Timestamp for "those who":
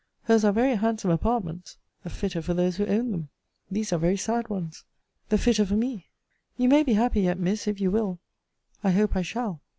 2.55-2.87